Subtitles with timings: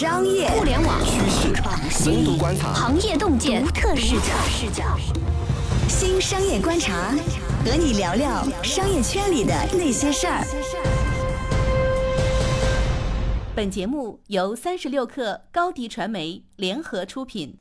[0.00, 1.52] 商业、互联网趋势、
[1.90, 4.16] 深度观察、行业洞见、独特视
[4.70, 4.82] 角。
[5.88, 7.10] 新商业观察，
[7.66, 10.42] 和你聊聊商业圈里的那些事儿。
[13.54, 17.54] 本节目由三十六氪高低传媒联合出品。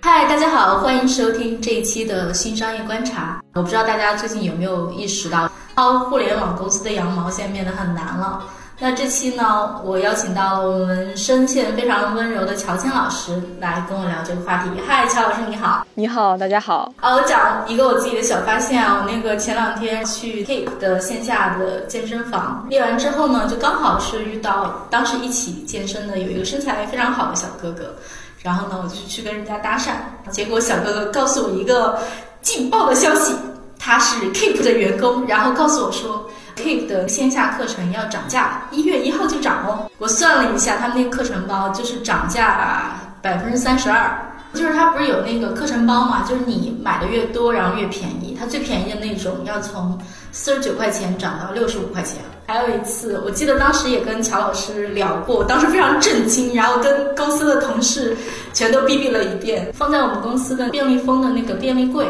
[0.00, 3.42] 嗨，大家好，欢迎收听这一期的新商业观察。
[3.52, 8.42] 我不知道大家最近有没有意识到，薅互联网公司的羊毛现在变得很难了。
[8.80, 14.70] 那这期呢，我邀请到了我们声线非常温柔的乔迁老师来跟我聊这个话题。
[14.84, 15.86] 嗨，乔老师你好。
[15.94, 16.92] 你好，大家好。
[17.00, 27.94] 啊，我讲一个我自己的小发现啊，我那个前两天去 Keep 的线下的健身房练完之后呢，就刚好是遇到当时一起健身的有一个身材非常好的小哥哥，
[28.42, 29.92] 然后呢，我就去跟人家搭讪，
[30.30, 31.96] 结果小哥哥告诉我一个
[32.42, 33.36] 劲爆的消息，
[33.78, 36.28] 他是 Keep 的员工，然后告诉我说。
[36.56, 39.90] Keep 的线下课程要涨价，一月一号就涨哦。
[39.98, 44.16] 我算了一下，他们那个课程包就是涨价百分之三十二，
[44.54, 48.36] 就是它不是有那个课程包嘛，就是你买的越多，然后越便宜。
[48.38, 49.98] 它最便宜的那种要从
[50.32, 52.18] 四十九块钱涨到六十五块钱。
[52.46, 58.16] 还有一次，我记得当时也跟乔老师聊过，当时非常震惊，然后跟公司的同事
[58.52, 62.06] 全都哔哔了一遍，放在我们公司的便利蜂的那个便利柜。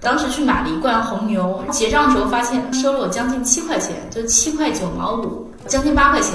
[0.00, 6.34] 当时去买了一罐红牛，结账的时候发现收了我将近七块钱，就七块九毛五，将近八块钱。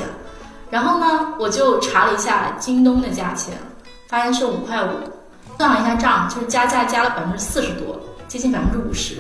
[0.70, 3.54] 然后呢，我就查了一下京东的价钱，
[4.08, 4.90] 发现是五块五，
[5.58, 9.16] 算了一下账，就是加价加了百分之四十多，接近百分之五十，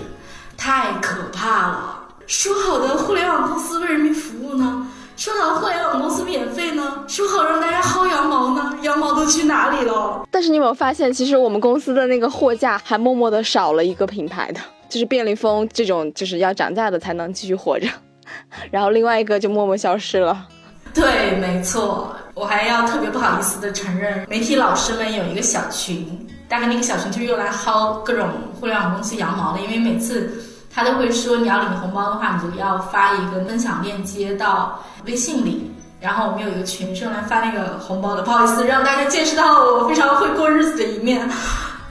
[0.57, 1.99] 太可怕了！
[2.25, 4.82] 说好的互联网公司为人民服务呢？
[5.15, 7.05] 说好互联网公司免费呢？
[7.07, 8.77] 说好让大家薅羊毛呢？
[8.81, 10.27] 羊毛都去哪里了？
[10.31, 17.87] 但是你有没有发现，其实我们公司的那个货架还默默的少了一个品牌的，就是便利蜂这种，就是要涨价的才能继续活着，
[18.71, 20.47] 然后另外一个就默默消失了。
[20.93, 28.27] 对，没错，我还要特别不好意思的承认，媒体老师们有一个小群，大概那个小群就用来薅各种
[28.59, 30.49] 互联网公司羊毛的，因为每次。
[30.73, 35.71] 他都会说，你要领红包的话，你就要发一个分享链接到微信里。
[36.01, 41.29] 然后我们有一个群是用来发那个红包的，不好意思让大家见识到我非常会过日子的一面。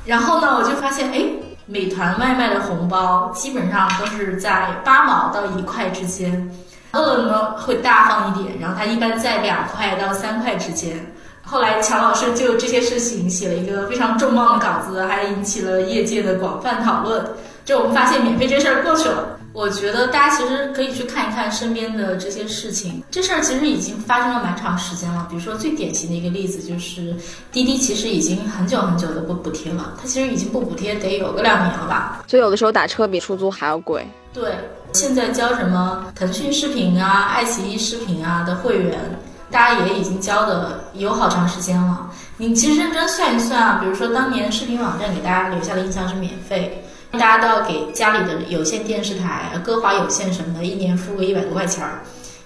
[0.04, 1.24] 然后呢，我就发现，哎，
[1.64, 6.50] 美团外卖的红包基本上都是在八毛到一块之间，
[6.92, 10.94] 饿了么会大方一点，然后它一般在两块到三块之间。
[11.44, 17.24] 后来乔老师就这些事情写了一个非常重磅的稿子，还引起了业界的广泛讨论。
[17.64, 23.02] 就我们发现免费这事儿过去了，我觉得大家其实可以去看一看身边的这些事情。
[23.10, 25.26] 这事儿其实已经发生了蛮长时间了。
[25.30, 27.14] 比如说最典型的一个例子就是
[27.52, 29.94] 滴滴，其实已经很久很久的不补贴了。
[30.00, 32.24] 它其实已经不补贴得有个两年了吧？
[32.26, 34.04] 所以有的时候打车比出租还要贵。
[34.32, 34.54] 对，
[34.92, 38.98] 现在交什么腾讯视频啊、爱奇艺视频啊的会员，
[39.50, 42.10] 大家也已经交的有好长时间了。
[42.38, 46.82] 你其实认真算一算啊，比如说当年视频网站给大家留下的印象是免费。
[47.12, 52.02] 大家都要给家里的有线电视台、歌华有线什么的，一年付个一百多块钱儿。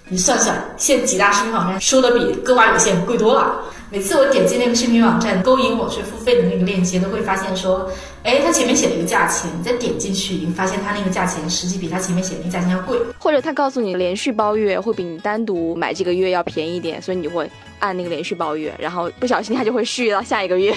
[0.09, 3.59] 你算算，现几大视频网站收的比歌华有线贵多了。
[3.89, 7.89] 每次我点击那个视频网站，勾引我去付费的那个链接，都会发现说，
[8.23, 12.97] 哎，它前面写了一个价钱，你再点进去，你发现它那个价钱实际比它前面写的那个价钱要贵。
[13.17, 20.73] 或者他告诉你连续包月会比你单独买这个月要便宜一点，所以你就会按那个连续包月，然后不小心它就会续到下一个月。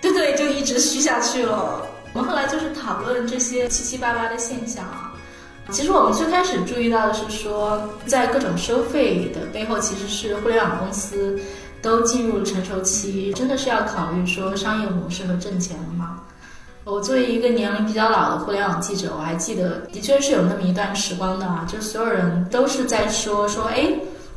[0.00, 1.86] 对对，就一直续下去了。
[2.12, 5.12] 我们后来就是讨论这些七七八八的现象啊。
[5.70, 11.38] 其实我们最开始注意到的是说，在各种收费的背后，其实是互联网公司
[11.80, 16.20] 都进入成熟期，真的是要考虑说商业模式和挣钱了吗？
[16.84, 23.88] 我作为一个年龄比较老的互联网记者，我还记得，的确是有那么一段时光的啊，就所有人都是在说说，哎，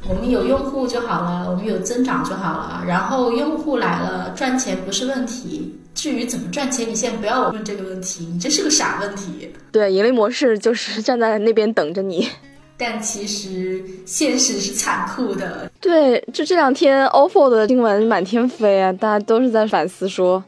[0.07, 5.75] 我们有用户就好了，我们有增长就好了，然后用户来了，赚钱不是问题。
[5.95, 9.49] 至于怎么赚钱，你现在不要问这个问题，你这是个傻问题。
[9.71, 12.27] 对，盈利模式就是站在那边等着你。
[12.77, 15.71] 但其实现实是残酷的。
[15.79, 20.43] 对，就这两天 OPPO 的新闻满天飞啊，大家都是在反思说，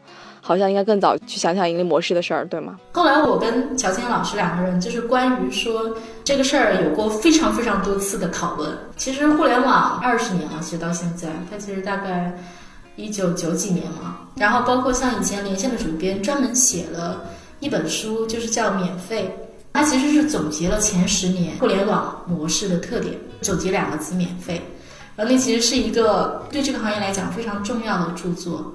[0.48, 2.78] 好像应该更早去想想盈利模式的事儿，对吗？
[2.94, 8.72] 后来我跟乔迁老师两个人就是关于说这个事儿有过非常非常多次的讨论。
[8.96, 12.34] 其实互联网二十年了，其实到现在，它其实大概。
[13.00, 17.24] 一九九几年嘛，然后包括像以前连线的主编专门写了
[17.60, 19.38] 一本书，就是叫《免费》，
[19.72, 24.60] 它其实是总结了前十年互联网模式的特点，总结两个字“免费”。
[25.16, 28.74] 然后那其实是一个对这个行业来讲非常重要的著作。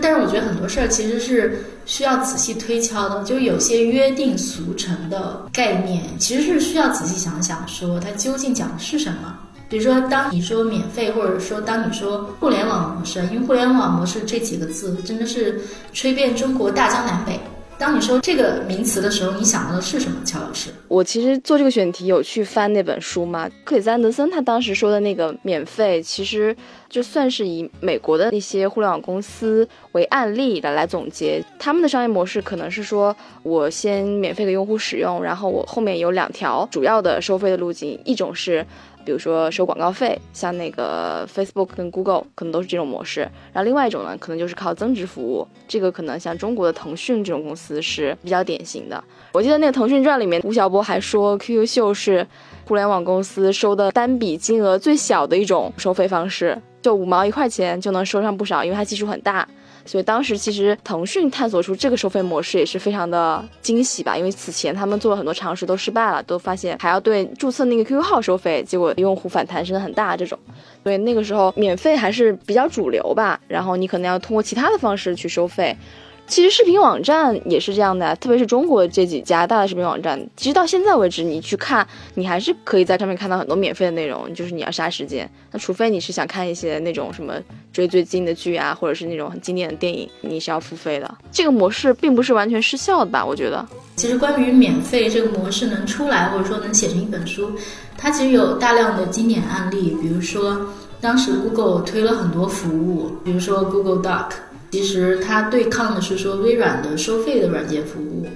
[0.00, 9.38] 但是我觉得很多事儿其实是需要仔细推敲的，就有些约定俗成的概念，其实是需要仔细想想，说它究竟讲的是什么。
[9.68, 15.60] 比如说，当你说免费，或者说当你说互联网模式，因为互联网模式这几个字真的是
[15.92, 17.40] 吹遍中国大江南北。
[17.76, 20.16] 当你说这个名词的时候，你想到的是什么？
[20.24, 23.50] 乔老师，我其实做这个选题有去翻那本书嘛？
[23.64, 26.56] 克里斯安德森他当时说的那个免费，其实
[26.88, 38.64] 就算是以美国的那些互联网公司为案例来来总结，他们的商业模式可能是说我先免费给用户使用，然后我后面有两条主要的收费的路径，一种是。
[39.04, 43.20] 比如说收广告费，像那个 Facebook 跟 Google 可能都是这种模式。
[43.52, 49.02] 然后另外一种呢，可能就是靠增值服务，这个可能像中国的腾讯这种公司是比较典型的。
[49.32, 52.26] 我记得那个《腾讯传》里面，吴晓波还说，QQ 秀是
[52.66, 59.46] 互联网公司收的单笔金额最小的一种收费方式，就五毛一块钱就能收上不少，因为它基数很大。
[59.86, 70.38] 所以当时其实腾讯探索出这个收费模式也是非常的惊喜吧，因为此前他们做了很多尝试都失败了，都发现还要对注册那个 QQ 号收费，结果用户反弹声很大这种。
[70.82, 75.76] 所以那个时候免费还是比较主流吧，然后你可能要通过其他的方式去收费。
[76.26, 85.30] 其实视频网站也是这样的，特别是中国这几家大的视频网站，其实到现在为止，你去看，你还是可以在上面看到很多免费的内容，就是你要杀时间。
[85.52, 87.34] 那除非你是想看一些那种什么
[87.72, 91.14] 追最近的剧啊，或者是那种很经典的电影，你是要付费的。
[91.30, 93.24] 这个模式并不是完全失效的吧？
[93.24, 93.64] 我觉得。
[93.96, 97.52] 其实关于免费这个模式能出来，或者说能写成一本书，
[97.98, 100.68] 它其实有大量的经典案例，比如说
[101.02, 104.30] 当时 Google 推了很多服务，比如说 Google Doc。
[104.74, 108.26] 其实它对抗的是说微软的收费的软件服务，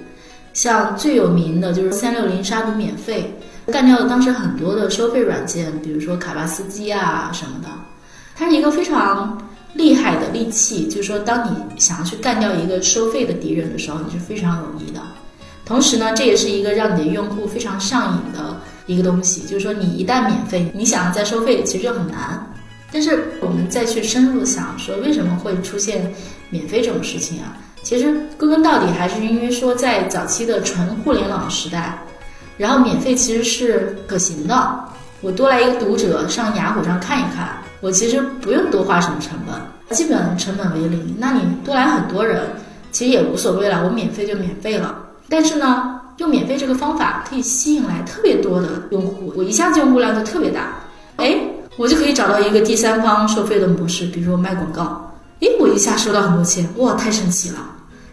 [0.53, 3.37] 像最有名的就是三六零杀毒免费，
[3.67, 7.67] 干掉了当时很多的收费软件，比如说卡巴斯基啊什么的。
[8.37, 9.37] 它是一个非常
[9.73, 15.01] 厉害的利器，就是说当你想要去干掉一个收费的敌人的时候，你是非常容易的。
[15.65, 22.49] 同时呢，这也是一个让你的用户非常上瘾的一个东西，就是说你一旦免费，你想要再收费其实就很难。
[22.91, 26.11] 但是我们再去深入想说，为什么会出现
[26.49, 27.55] 免费这种事情啊？
[27.83, 31.97] 其实归根到底还是因为说，在早期的纯互联网时代，
[32.57, 34.79] 然后免费其实是可行的。
[35.21, 37.49] 我多来一个读者上雅虎上看一看，
[37.79, 41.15] 我其实不用多花什么成本，基本成本为零。
[41.17, 42.41] 那你多来很多人，
[42.91, 44.97] 其实也无所谓了，我免费就免费了。
[45.29, 50.73] 但是呢，用免费这个方法可以吸引来特别多的用户，我一下子用户量就特别大，
[51.17, 51.39] 哎。
[51.79, 57.59] 我就可以找到一个第三方收费的模式，比如说卖广告，诶，我一下收到很多钱，哇，太神奇了。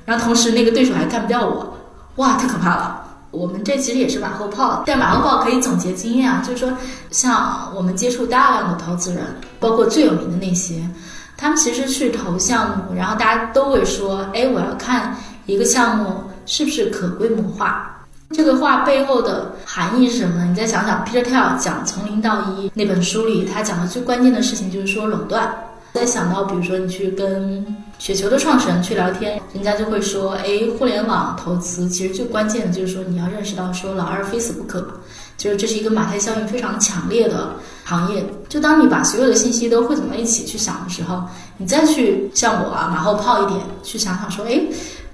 [0.04, 1.76] 然后同时那个对手还干不掉我，
[2.14, 3.02] 哇，太可怕了。
[3.32, 6.72] 我们这其实也是马后炮，但马后炮可以总结经验啊，就是说，
[7.10, 9.24] 像我们接触大量的投资人，
[9.58, 10.88] 包括最有名的那些，
[11.36, 15.16] 他们其实去投项目，然后大家都会说，哎，我要看
[15.46, 17.95] 一个项目是不是可规模化。
[18.31, 20.46] 这个话背后的含义是什么呢？
[20.49, 25.55] 你再想想，Peter Thiel 讲《从零到一》那本书里，他讲的最关键的事情就是说垄断。
[25.93, 27.64] 再想到，比如说你去跟
[27.99, 34.87] 雪球的创始人去聊天，人家就会说：“哎，互联网投资其实最关键的就是说你要认识到说老二非死不可，
[35.38, 37.50] 就是这是一个马太效应非常强烈的
[37.84, 38.26] 行业。
[38.49, 41.23] 就当你把所有的信息都汇总到一起去想的时候，
[41.56, 44.61] 你再去像我啊马后炮一点去想想说，哎。”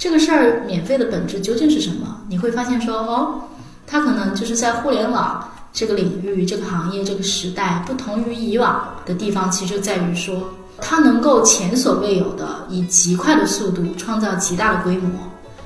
[0.02, 2.22] 这个事儿免费的本质究竟是什么？
[2.28, 3.42] 你会发现说，哦，
[3.86, 10.42] 它可能就是在互联网这个领域、这个行业、这个时代不同于以往的地方，其实就在于说，
[10.80, 15.08] 它能够前所未有的以极快的速度创造极大的规模，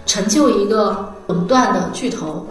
[0.04, 2.46] 成就一个垄断的巨头。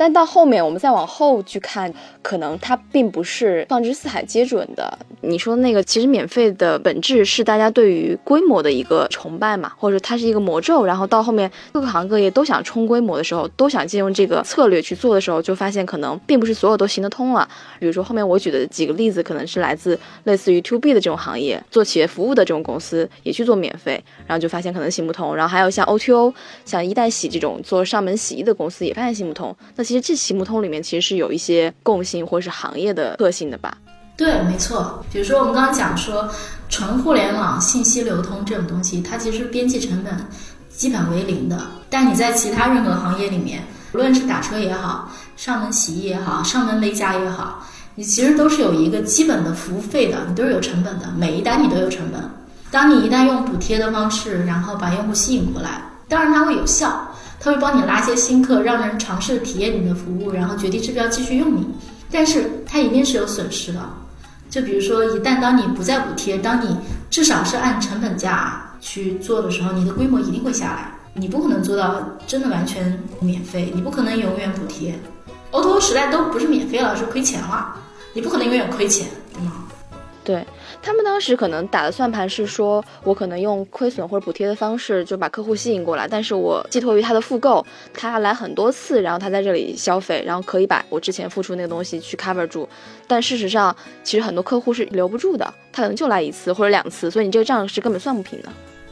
[0.00, 1.92] 但到后面，我们再往后去看，
[2.22, 4.98] 可能它并不是放之四海皆准的。
[5.20, 10.86] 你说那个，其实免费的本质是大家对于规模的一个崇拜嘛，或者它是一个魔咒。
[10.86, 17.46] 然后到后面各个行各业都想冲规模的时候，都想借用这个策略去做的时候，就发现可能并不是所有都行得通了。
[17.78, 25.36] 比如说后面我举的几个例子，可能是来自类似于 To B 的这种行业，做企业服务的这种公司也去做免费，然后就发现可能行不通。
[25.36, 26.32] 然后还有像 O T O，
[26.64, 29.54] 像一代洗这种做上门洗衣的公司也发现行不通。
[29.76, 33.76] 那其实这行不通里面其实是有一些共性或是行业的特性的吧？
[34.16, 35.04] 对，没错。
[35.12, 36.28] 比如说我们刚刚讲说，
[36.68, 40.14] 纯互联网信息流通这种东西，它其实边际成本
[40.68, 41.60] 基本为零的。
[41.88, 47.60] 但你在其他任何行业里面，无论是打车也好，上门洗衣也好，上门美甲也好，
[47.96, 52.22] 你其实都是有一个基本的服务费的，你都是有成本的，每一单你都有成本。
[52.70, 57.08] 当你一旦用补贴的方式，然后把用户吸引过来，当然它会有效。
[57.40, 61.66] 他会帮你拉些新客，让人尝试体验你的服务，然后决定是不是要继续用你。
[62.10, 63.80] 但是它一定是有损失的。
[64.50, 66.76] 就比如说，一旦当你不再补贴，当你
[67.08, 70.92] 至少是按成本价去做的时候，你的规模一定会下来。
[71.14, 74.94] 你不可能做到真的完全免费，你不可能永远补贴。
[75.50, 77.74] O to O 时代都不是免费了，是亏钱了。
[78.12, 79.52] 你不可能永远亏钱，对吗
[80.22, 80.46] 对
[80.82, 92.66] 他们当时可能打的算盘是说，我可能用亏损或者补贴的方式就把客户吸引过来，但是我寄托于他的复购，他来很多次，然后他在这里消费，然后可以把我之前付出那个东西去 cover 住。
[93.06, 98.48] 但事实上，其实很多客户是留不住的，他可能就来一次或者两次，所以你这个账是根本算不平的。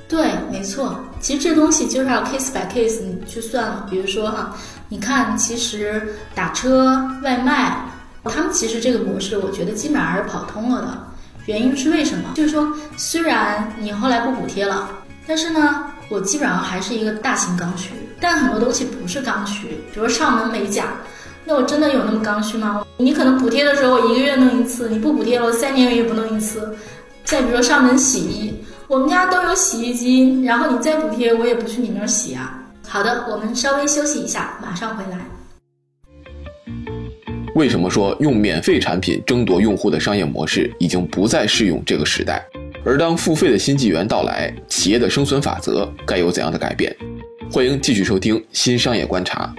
[0.07, 3.87] 对，没错，其实这东西就是要 case by case 去算。
[3.91, 4.55] 比如说哈，
[4.89, 7.83] 你看，其实打车、外卖，
[8.25, 11.08] 他们其实这个模式，我觉得基本上还是跑通了的。
[11.49, 12.25] 原因是为什么？
[12.35, 14.87] 就是说，虽然你后来不补贴了，
[15.27, 17.93] 但是呢，我基本上还是一个大型刚需。
[18.21, 20.89] 但很多东西不是刚需，比如上门美甲，
[21.47, 22.85] 那我真的有那么刚需吗？
[22.99, 26.77] 你可能补贴的时候，我一个月弄一次；你不补贴了，我三年也不弄一次。
[27.25, 28.55] 再比如说上门洗衣。
[28.87, 32.59] 我们家都有洗衣机，然后你再补贴，我也不去你那儿洗啊。
[32.87, 35.19] 好的，我们稍微休息一下，马上回来。
[37.59, 42.41] 为什么说用免费产品争夺用户的商业模式已经不再适用这个时代？
[42.85, 46.97] 而当付费的新纪元到来，企业的生存法则该有怎样的改变？
[47.51, 49.53] 欢迎继续收听《新商业观察》。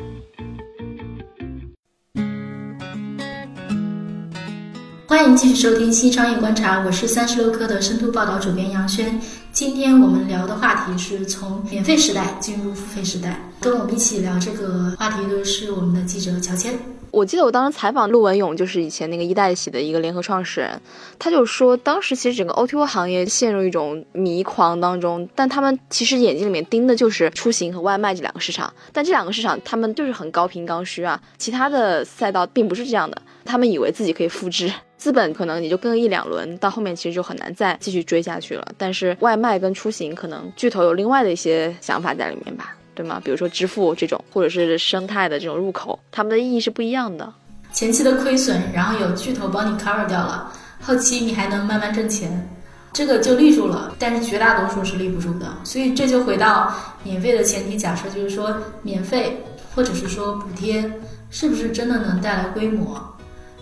[5.05, 9.19] 欢迎继续收听《新商业观察》，我是三十六氪的深度报道主编杨轩。
[9.51, 13.37] 今天我们聊的话题是从免费时代进入付费时代。
[13.59, 16.73] 跟我们一起聊这个话题的是我们的记者乔谦。
[17.11, 20.79] 我记得我当时采访陆文勇，就是以前那个一代喜的一个联合创始人，
[21.17, 34.71] 他就说，当时其实整个 O T O 行业陷入一种迷狂当中，但他们其实眼睛里面盯的就是出行和外卖这两个市场，但这两个市场他们就是很高频刚需啊，其他的赛道并不是这样的，他们以为自己可以复制。
[34.97, 38.67] 资本可能也就跟一两轮，到后面其实就很难再继续追下去了。
[38.77, 43.21] 但是外卖跟出行，可能巨头有另外的一些想法在里面吧，对吗？
[43.23, 47.33] 比如说支付这种，或者是生态的这种入口，他们的意义是不一样的。
[47.71, 50.51] 前期的亏损，然后有巨头帮你 cover 掉了，
[50.81, 52.49] 后期你还能慢慢挣钱，
[52.91, 53.95] 这个就立住了。
[53.97, 59.41] 但是绝大多数是立不住的，所以这就回到免费的前提假设，就是说免费
[59.73, 60.91] 或者是说补贴，
[61.29, 63.01] 是不是真的能带来规模？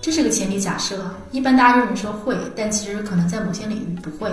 [0.02, 4.32] 这是个前提假设，一般大家认为说会，但其实可能在某些领域不会。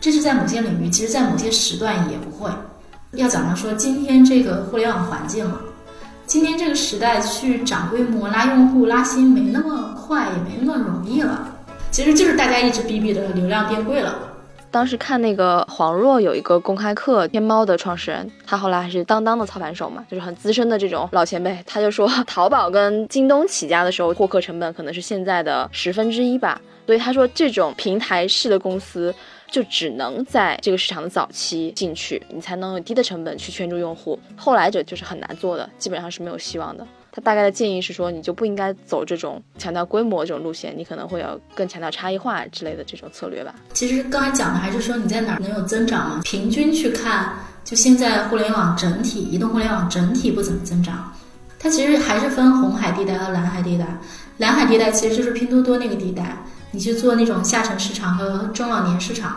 [0.00, 2.48] 这是在某些领域，其实在某些时段也不会。
[3.12, 5.60] 要讲到说今天这个互联网环境了，
[6.26, 11.52] 今天这个时代去涨规模、拉用户、拉新没那么快，也没那么容易了。
[11.90, 14.18] 其实就是大家一直逼逼的流量变贵了。
[14.70, 21.56] 当时看那个黄若有一个公开课，天猫的创始人，他后来还是当当的操盘手嘛，就是很资深的这种老前辈。
[21.64, 26.60] 他就说，淘宝跟京东起家的时候，获客成本可能是现在的十分之一吧。
[26.84, 29.14] 所以他说，这种平台式的公司，
[29.50, 34.18] 就只能在这个市场的早期进去，你才能用低的成本去圈住用户。
[34.36, 36.86] 后来者就是很难做的，基本上是没有希望的。
[37.12, 43.54] 他大概的建议是说，你就不应该走这种强调规模这种路线，你可能会有更强调差异化之类的这种策略吧。
[43.72, 46.20] 其实刚才讲的还是说你在哪儿能有增长吗？
[46.22, 47.34] 平均去看，
[47.64, 51.10] 就现在互联网整体，移动互联网整体不怎么增长。
[51.58, 53.86] 它其实还是分红海地带和蓝海地带。
[54.36, 56.36] 蓝海地带其实就是拼多多那个地带，
[56.76, 59.34] 你去做那种下沉市场和中老年市场，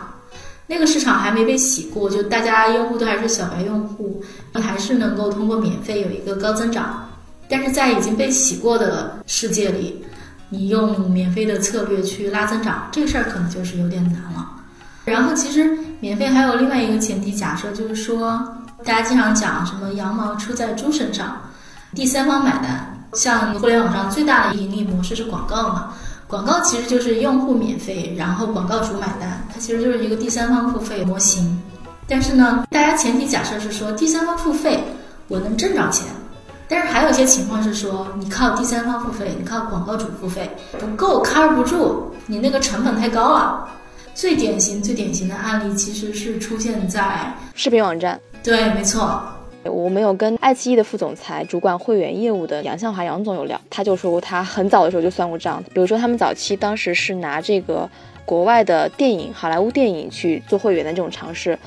[0.66, 7.08] 那个市场还没被洗过，就大家用户都还是小白用户，你还是能够通过免费有一个高增长。
[7.48, 10.04] 但是在已经被洗过的世界里，
[10.50, 14.46] 你用免费的策略去拉增长，这个事儿可能就是有点难了。
[15.06, 18.38] 然后其实免费还有另外一个前提假设，就是说
[18.84, 21.40] 大家经常讲什么羊毛出在猪身上，
[21.94, 22.98] 第三方买单。
[23.14, 25.92] 像互联网上最大的盈利模式是广告嘛，
[26.30, 31.60] 广告其实就是用户免费，然后广告主买单，它其实就是一个第三方付费模型。
[32.06, 34.84] 但是呢，大家前提假设是说第三方付费，
[35.26, 36.06] 我能挣着钱。
[36.68, 43.68] 但是还有一些情况是说，你靠第三方付费，你靠广告主付费不够，cover 不住，你那个成本太高了。
[44.14, 48.20] 最典型、最典型的案例其实是出现在视频网站。
[48.44, 49.20] 对，没错。
[49.64, 55.62] 我们有跟爱奇艺的副总裁、主管会员业务的杨向华杨总有聊，他就说过他很早的时候就算过账。
[55.74, 57.88] 比如说他们早期当时是拿这个
[58.24, 61.58] 国外的电影、好莱坞电影去做会员的这种尝试。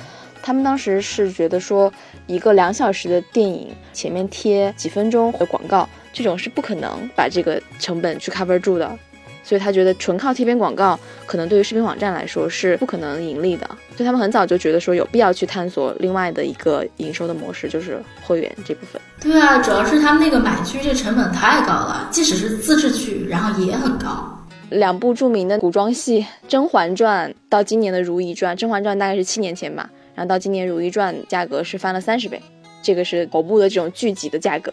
[0.41, 1.91] 他们当时是觉得说，
[2.27, 8.97] 一个两小时的电影前面贴几分钟的广告，这种是不可能把这个成本去 cover 住的，
[9.43, 13.67] 所以他觉得纯靠贴片广告，可能对于视频网站来说是不可能盈利的。
[13.95, 19.01] 所以他们很早就觉得说，有必要去探索另外的一个营收的模式，就是会员这部分。
[19.19, 24.29] 对啊，主要是他们那个买剧这成本太高了，即使是自制剧，然后也很高。
[24.69, 29.87] 两部著名的古装戏《甄嬛传》到今年的《如懿传》，《甄嬛传》大概是七年前吧。
[30.15, 32.41] 然后到今年《如懿传》价格是翻了三十倍，
[32.81, 34.71] 这个是头部的这种剧集的价格。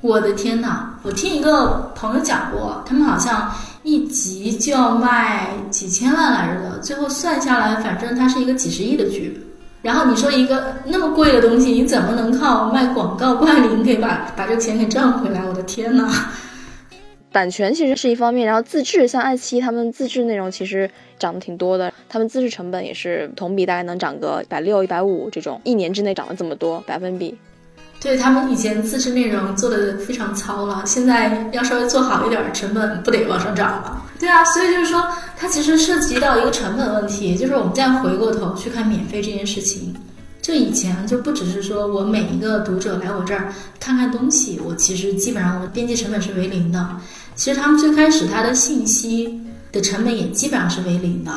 [0.00, 0.98] 我的天哪！
[1.02, 3.52] 我听一个朋友讲过，他们好像
[3.90, 9.44] 一集就要卖几千万来着的，最后算下来，反正它是一个几十亿的剧。
[9.82, 15.44] 然后你说一个那么贵的东西，你怎么能靠卖广告灌零给把把这个钱给赚回来？
[15.44, 16.08] 我的天呐！
[17.32, 27.36] 版权其实是一方面，然后自制，像爱奇艺他们自制内容其实涨得挺多的，他们自制成本也是同比大概能涨个百六、一百五这种，一年之内涨了这么多百分比。
[28.00, 34.02] 对他们以前自制内容做的非常糙了，现在要稍微做好一点，成本不得往上涨了。
[34.18, 39.94] 对啊，所以就是说，它其实涉及到一个成本问题，就是我们再回过头去看免费这件事情。
[40.40, 46.88] 就以前就不只是说我每一个读者来我这儿看看东西，我其实基本上我编辑成本是为零的。
[47.34, 49.38] 其实他们最开始他的信息
[49.70, 51.30] 的成本也基本上是为零的。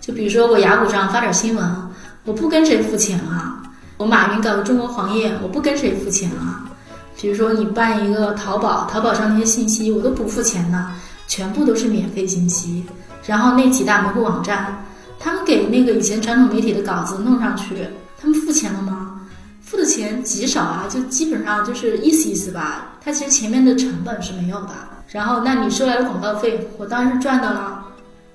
[0.00, 1.64] 就比如说我雅虎上发点新闻，
[2.24, 3.55] 我不跟谁付钱啊。
[3.96, 6.64] 我马云搞的中国黄页，我不跟谁付钱啊。
[7.18, 10.86] 比如说你办一个淘宝，淘宝上那些信息我都不付钱的，
[11.26, 12.84] 全部都是免费信息。
[13.24, 14.84] 然后那几大门户网站，
[15.18, 17.86] 他们给那个以前传统媒体的稿子弄上去。
[18.18, 19.20] 他们付钱了吗？
[19.62, 22.92] 付的钱极少啊，就基本上就是意思意思吧。
[23.02, 24.70] 他其实前面的成本是没有的。
[25.08, 27.84] 然后，那你收来的广告费，我当然是赚的了。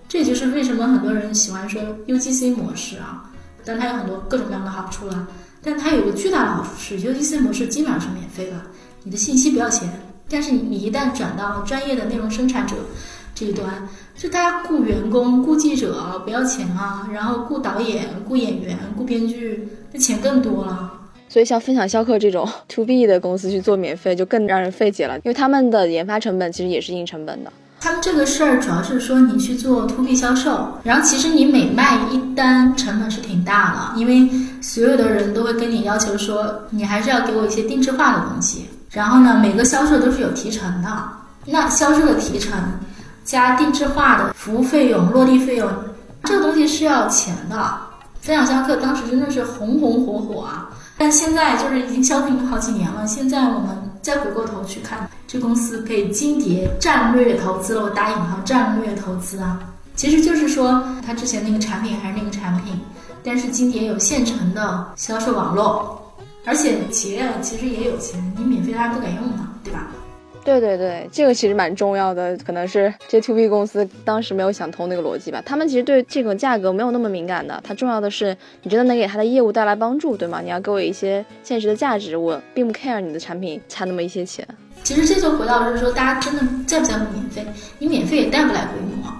[0.07, 3.29] 这就是为什么很多人喜欢说 UGC 模式啊。
[3.63, 5.27] 但它有很多各种各样的好处了。
[5.63, 8.53] 但它有个巨大的好处是，UGC 模式基本上是免费的，
[9.03, 9.87] 你的信息不要钱。
[10.29, 12.75] 但是你你一旦转到专业的内容生产者
[13.35, 20.93] 这一端，就大家雇员工、雇记者不要钱啊，然后雇导演、雇演员、雇编剧，那钱更多了。
[21.27, 27.51] 所以像分享销客这种 to B 的公司去做免费，就更让人费解了，因为他们的研发成本其实也是硬成本的。
[27.83, 34.29] 他们这个事儿主要是说你去做 to B 销售，然后其实你每卖一单成本是挺大的，因为
[34.61, 38.69] 所有的人都会跟你要求说，你还是要给我一些定制化的东西。
[38.91, 40.89] 然后呢，每个销售都是有提成的，
[41.47, 42.53] 那销售的提成
[43.25, 45.67] 加定制化的服务费用、落地费用，
[46.23, 47.77] 这个东西是要钱的。
[48.21, 50.69] 分享销客当时真的是红红火火啊！
[50.99, 53.07] 但现在就是已经消停好几年了。
[53.07, 53.69] 现在我们
[54.01, 59.59] 再回过头去看，这公司可以金蝶战略投资了，我打引号战略投资啊，
[59.95, 62.79] 其实就是说它之前那个产品还是那个产品，
[63.23, 66.01] 但是金蝶有现成的销售网络，
[66.45, 69.87] 而且企业其实也有钱，你免费它还不敢用呢，对吧？
[70.43, 75.41] 对对对，这个其实蛮重要的，可能是这 two B 公司当时没有想通那个逻辑吧。
[75.45, 80.41] 他们其实对这个价格没有那么敏感的，它重要的是你真的能给他的业务带来帮助，对吗？
[80.41, 84.47] 你要给我一些现实的价值，我并不 care 你的产品差那么一些钱。
[84.83, 87.45] 其实这就回到就是说，大家真的在不在乎免费？
[87.77, 89.13] 你免费也带不来规模，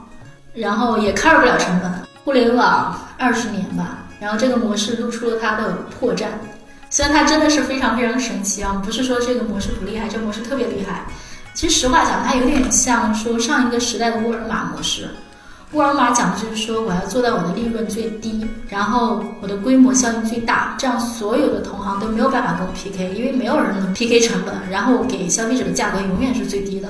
[0.55, 1.91] 然后也 cover 不了成本。
[2.23, 6.25] 互联网二十年吧，然后这个模式露出了它的破绽。
[6.91, 11.05] 虽然它真的是非常非常神奇啊，不是说这个模式不厉害，这个模式特别厉害。
[11.53, 15.09] 其实实话讲，它有点像说上一个时代的沃尔玛模式。
[15.71, 26.89] 沃尔玛讲的就是说，我要做到我的利润最低，然后我的规模效应最大，这样所有的同行都没有办法跟我 PK，因为没有人能 PK 成本，然后给消费者的价格永远是最低的。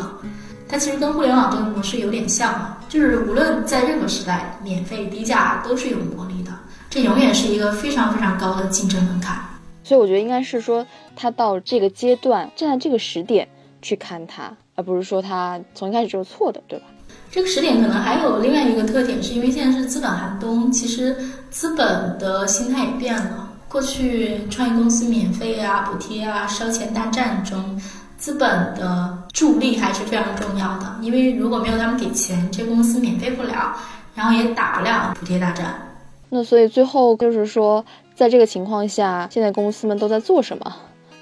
[0.68, 6.52] 它其实跟互联网这个模式有点像，就是无论在任何时代，免费低价都是有魔力的，
[6.90, 9.38] 这永远是一个非常非常高的竞争门槛。
[9.84, 13.48] 所以我觉得应该是说，他到这个阶段，站在这个时点
[13.82, 16.86] 去看它，而不是说他从一开始就是错的，对吧？
[17.32, 21.16] 这个时点可能还有另外一个特点，是因为现在是资本寒冬，其实
[21.50, 23.50] 资本的心态也变了。
[23.68, 27.82] 过去创业公司免费啊、补贴啊、烧钱大战中，
[28.18, 30.96] 资本的助力还是非常重要的。
[31.02, 33.76] 因为如果没有他们给钱，这公司免费不了，
[34.14, 35.88] 然后也打不了补贴大战。
[36.30, 37.84] 那所以最后就是说。
[38.16, 40.76] 在这个情况下，现在公司们都在做什么，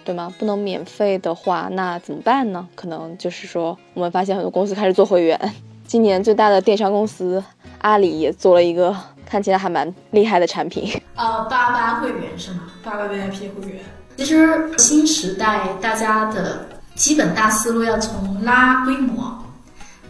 [0.04, 0.34] 对吗？
[0.38, 2.68] 不能免费的话，那怎么办呢？
[2.76, 5.40] 可能就是说，我们发现很多公司开始做会员。
[5.88, 7.44] 今年最大的电商公司
[7.80, 10.92] 阿里也做了一个看起来还蛮厉害的产品。
[11.16, 12.64] 呃，八八会员是吗？
[12.84, 13.80] 八八 VIP 会员。
[14.18, 19.34] 其实新时代大家的基本大思路要从拉规模，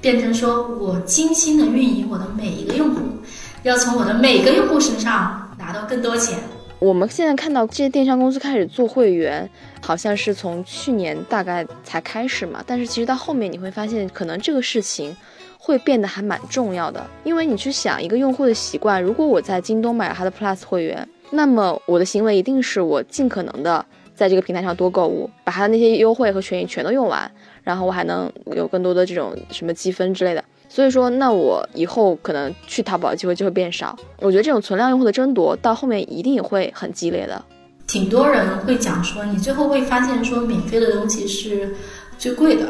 [0.02, 3.02] 变成说我精心的运营我的每一个用户，
[3.63, 6.39] 要从我的每个用户身上拿到更多钱。
[6.80, 9.48] 我们现在看到这些电商公司开始做会员，
[9.82, 12.63] 好像是从去年大概才开始嘛。
[12.65, 15.15] 但是其实到后面你会发现，可能这个事情
[15.58, 17.06] 会变得还蛮重要的。
[17.26, 27.30] 因为你去想一个用户的习惯，如果我在京东买了他的 Plus 会员，那么我的行为一定是我尽可能的在这个平台上多购物，把他的那些优惠和权益全都用完，
[27.62, 30.42] 然后我还能有更多的这种什么积分之类的。
[30.70, 33.98] 所以说，那我以后可能去淘宝的机会就会变少。
[34.20, 37.44] 我觉得这种存量用户的争夺到后面一定也会很激烈的。
[37.88, 41.76] 挺多人会讲说，你最后会发现说，免费的东西是
[42.18, 42.68] 最贵的，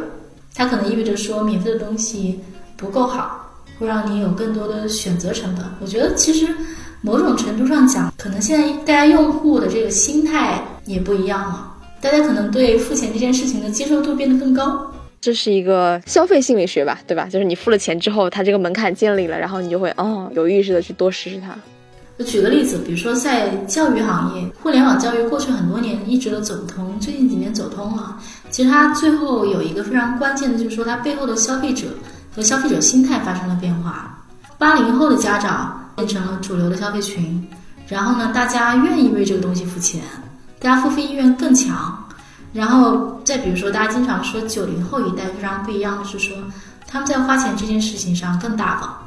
[0.55, 2.39] 它可能意味着说免费的东西
[2.75, 3.45] 不够好。
[3.77, 5.63] 会让你有更多的选择成本。
[5.79, 6.53] 我觉得其实
[7.01, 14.91] 某种程度上讲，可能现在大家用户的这个心态也不一样了，大家可能对付钱这件事情的接受度变得更高。
[15.21, 17.27] 这是一个消费心理学吧，对吧？
[17.29, 21.55] 就是你付了钱之后，它这个门槛建立了，然后你就会哦有意识的去多试试它。
[22.17, 28.17] 我举个例子，比如说在教育行业，互联网教育过去很多年一直都走不通，最近几年走通了。
[28.49, 31.87] 其实它最后有一个非常关键的，就是说它背后的消费者
[32.35, 34.21] 和消费者心态发生了变化。
[34.57, 37.47] 八零后的家长变成了主流的消费群，
[37.87, 40.01] 然后呢，大家愿意为这个东西付钱，
[40.59, 41.98] 大家付费意愿更强。
[42.51, 46.35] 然后再比如说，大家经常说九零后一代非常不一样的是说，
[46.87, 48.97] 他们在花钱这件事情上更大方，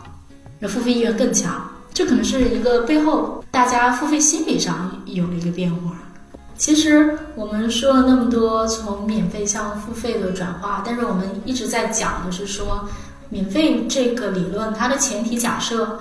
[0.60, 1.68] 那付费意愿更强。
[1.92, 5.92] 这可能是一个背后大家付费心理上有了一个变化。
[6.56, 12.88] 其实我们说了那么多从免费向付费的转化，但是我们一直在讲的是说，
[13.28, 15.98] 免费这个理论它的前提假设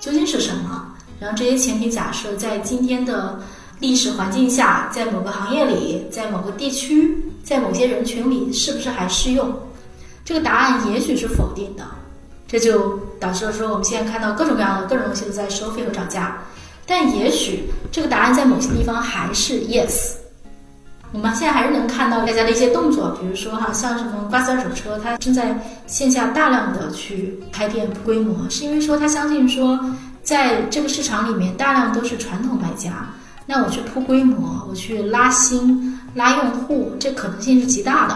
[0.00, 0.88] 究竟是什么？
[1.20, 3.38] 然后这些前提假设在今天的。
[3.80, 9.52] 历史环境下，在某个行业里，在某个地区，在某些人群里，是不是还适用？
[10.24, 11.84] 这个答案也许是否定的，
[12.46, 16.38] 这就导致了说我们现在看到各种各样的各种东西都在收费和涨价。
[16.86, 20.12] 但也许这个答案在某些地方还是 yes。
[21.12, 29.78] 我们现在还是能看到大家的一些动作，比如说哈，像什么瓜子二手车，它正在线下大量的去开店规模，是因为说他相信说，
[30.22, 33.08] 在这个市场里面，大量都是传统买家。
[33.52, 38.14] 那我去铺规模，我去拉新、拉用户，这可能性是极大的。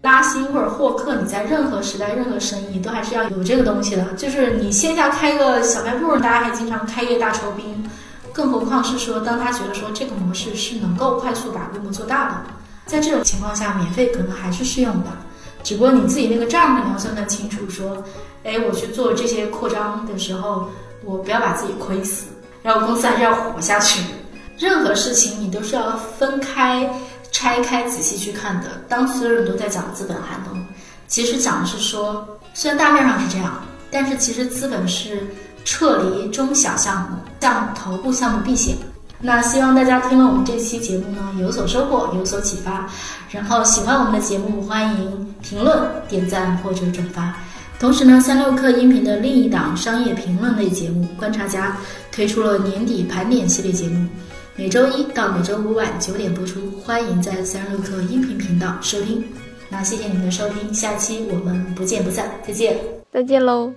[0.00, 4.04] 拉新或者获客，你在任何时代、任何生意都还是要有这个东西的。
[4.14, 7.64] 就是你线下开个小卖部，大家还经常开业大酬宾，
[8.32, 12.34] 更何况是说，当他觉得说这个模式是能够快速把规模做大的，
[12.84, 15.10] 在这种情况下，免费可能还是适用的。
[15.62, 18.02] 只不过你自己那个账你要算算清楚，说，
[18.42, 20.68] 哎，我去做这些扩张的时候，
[21.04, 22.26] 我不要把自己亏死，
[22.64, 24.02] 然后公司还是要活下去。
[24.62, 26.88] 任何事情你都是要分开、
[27.32, 28.80] 拆开、仔细去看的。
[28.88, 30.64] 当所有人都在讲资本寒冬，
[31.08, 35.26] 其实讲的是说，虽然大面上是这样，但是其实资本是
[35.64, 38.76] 撤离中小项目，向头部项目避险。
[39.18, 42.88] 那希望大家听了我们这期节目呢，有所收获，有所启发。
[43.30, 45.76] 然后喜欢我们的节目，欢迎评论、
[46.08, 47.34] 点赞或者转发。
[47.80, 51.76] 同时呢，三六氪音频的另一档商业评论类节目《观察家》
[52.14, 54.06] 推出了年底盘点系列节目。
[54.54, 59.24] 每周一到每周五晚九点播出，欢迎在三十六课音频频道收听。
[59.70, 62.76] 那谢谢您的收听，下期我们不见不散，再见，
[63.10, 63.72] 再见喽。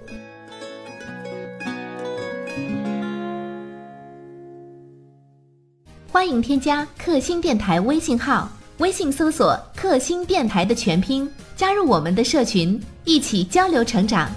[6.12, 14.30] 欢迎添加克星电台微信号，微信搜索“克星电台”的全拼，加入我们的社群，一起交流成长。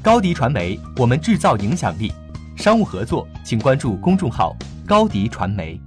[0.00, 2.12] 高迪传媒，我们制造影响力。
[2.56, 4.54] 商务合作，请关注公众号。
[4.90, 5.80] 高迪传媒。